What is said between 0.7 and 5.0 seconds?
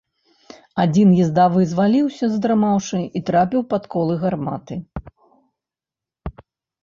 Адзін ездавы зваліўся, задрамаўшы, і трапіў пад колы гарматы.